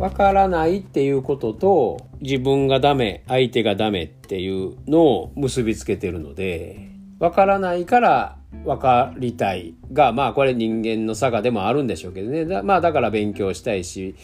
[0.00, 6.88] わからないっていうことと自分がダメ相手がダメっていうのを結びつけてるので
[7.18, 12.46] わからないから分かりたいがまあこれ人間の差がでもあるんでしょうけどね。
[12.46, 14.14] だ,、まあ、だから勉強したいし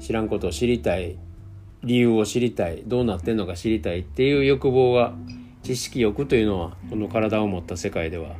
[0.00, 1.16] 知らんことを知りたい
[1.82, 5.14] 理由を知りたいどうなってんのか知りたいっていう欲望が
[5.62, 8.36] 知識欲というのはこの体を持った世界では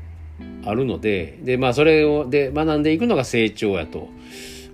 [0.66, 4.10] あるのででまあそれをで学んでいくのが成長やと。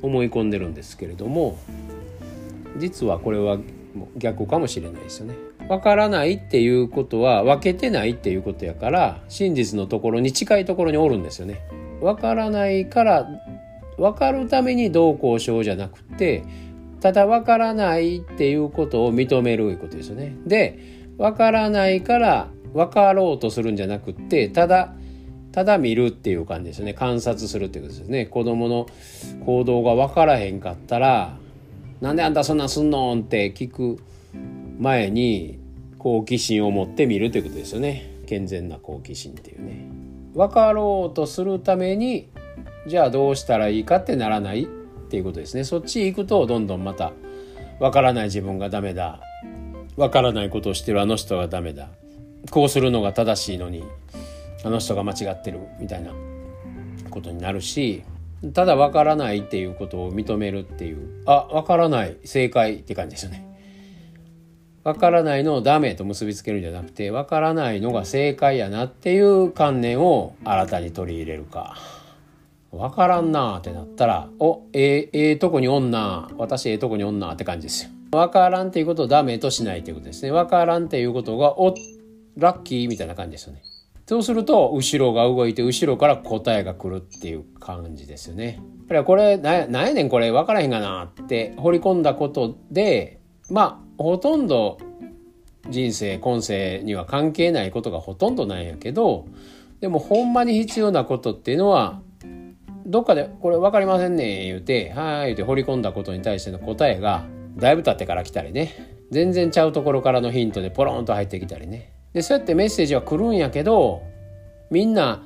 [0.02, 1.58] 思い込んでるんですけれども
[2.76, 3.58] 実はこれは
[4.16, 5.34] 逆かもしれないですよね。
[5.68, 11.60] わからないっていうことは分けてないっていうことやから真実のところに近いところにおるんですよね。
[12.00, 13.28] わからないから
[13.98, 16.44] 分かるためにどうこうしようじゃなくて
[17.00, 20.36] ただ分からないっていうことを認めるいうことですよね。
[20.46, 20.78] で
[21.18, 24.94] 分からないから分かろうとするんじゃなくってただ
[25.52, 26.94] ただ見るっていう感じですよね。
[26.94, 28.26] 観察するっていうことですね。
[28.26, 28.86] 子供の
[29.44, 31.36] 行動が分からへんかったら
[32.00, 33.98] 「なんであんたそんなんすんのん?」って聞く
[34.78, 35.58] 前に
[35.98, 38.10] 好奇心を持って見るということですよね。
[38.26, 39.86] 健全な好奇心っていうね。
[40.34, 42.28] 分かろうとするために
[42.86, 44.66] じゃあどうしたらいいかってならないっ
[45.10, 45.64] ていうことですね。
[45.64, 47.12] そっち行くとどんどんまた
[47.80, 49.20] 分からない自分がダメだ。
[49.96, 51.88] 分からないことをしてるあの人がダメだ。
[52.50, 53.82] こうするのが正しいのに。
[54.64, 56.12] あの人が間違ってるみたいな
[57.10, 58.04] ことになるし
[58.52, 63.44] ただ分からないっていうことを認めるっていうあ分からない正解って感じですよね。
[64.84, 71.76] 分からないのをダメと結びつけるんじゃなくて分からないのが正解やなっていう観念を新たに取り入れるか。
[72.70, 77.90] 分からんなってなったらおええええとこにおんな私ええとこにおんなって感じですよ。
[78.10, 80.30] 分からんっていうことをダメとしないということですね。
[80.30, 81.74] 分からんっていうことがお
[82.36, 83.62] ラッキーみたいな感じですよね。
[84.08, 88.54] そうすると後ろが動いて後ろから答えが来るっていう感じですよね。
[88.54, 94.78] やっぱりこれななんやねんこれ分からへんがなって掘り込んだことでまあほとんど
[95.68, 99.26] 人生今世には関係ないことがほとんどなんやけど
[99.80, 102.00] でもほんまに必要なことっていうのは
[102.86, 108.72] どっかでこれ分かりませんね言うてはい言うて掘り込んだことに対しての答えがだいぶ経ってから来たりね
[109.10, 114.02] 全然ちゃうところからのヒントでポロンと入ってきたりねでそうやってメッセージは来るんやけど
[114.70, 115.22] みんな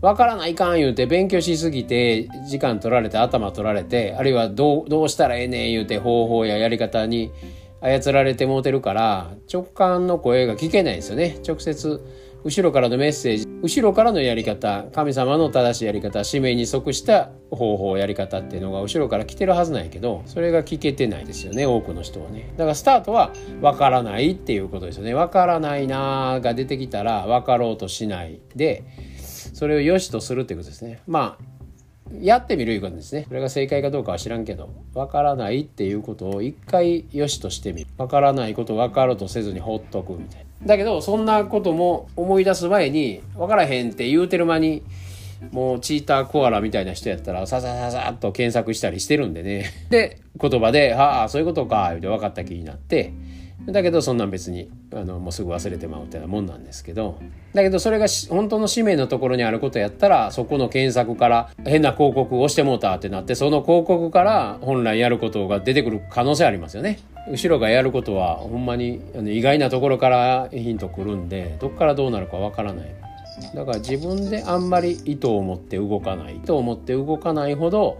[0.00, 7.30] わからないかん言うて勉強しすぎて時間取られて頭取られてあるいはどうどうしたらええねん言うて方法ややり方に
[7.82, 11.38] 操られてもうてるから直感の声が聞けないんですよね。
[11.46, 12.00] 直接
[12.42, 22.52] 後ろからのメッセージ後ろからのやり方神様の正しいやり方使命に即した方法やり方っていうのが後ろから来てるはずなんやけどそれが聞けてないですよね多くの人はね。
[22.56, 25.14] だからスタートは分からないっていうことですよね。
[25.14, 28.84] 分からないなーが出てきたら分かろうとしないで
[29.18, 31.02] それを良しとするってことですね。
[31.06, 31.59] まあ
[32.20, 33.24] やってみるいうことですね。
[33.28, 37.90] それが正解かどうかは知らんけど分からないっていうことを一回良しとしてみる。
[37.98, 40.66] 分からないこと分かろうとせずに放っとくみたいな。
[40.66, 44.82] だけどそんなことも思い出す前に分からへんって言うてる間に
[45.52, 49.70] もうチーターコアラみたいな人やったらささささっと検索したりしてるんでね。
[49.88, 53.12] で言葉で「ああそういうことか」言うて分かった気になって
[53.66, 57.18] だけどそんなん別にあのもうすぐ忘れてまうってなもんなんですけど
[57.54, 66.98] だけどそれが本当の使命のところにあることやったらそこの検索から変な広告をしてもうたってなってその広告から本来やることが出てくる可能性ありますよね。
[67.30, 72.94] 後ろがやることはほんまに意外なところからヒントくるんでどっからどうなるかわからない。
[73.54, 77.98] だから自分であんまり意図を持って動かない意図を持って動かないほど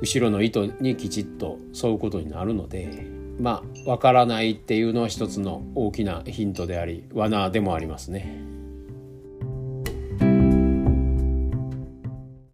[0.00, 8.40] 後ろの意図にきちっと沿うことになるのでまあ分からないっていうのは一つの大きなヒントであり罠でもありますね。